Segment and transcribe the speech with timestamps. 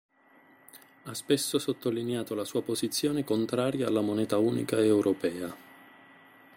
[1.03, 5.55] Ha spesso sottolineato la sua posizione contraria alla moneta unica europea.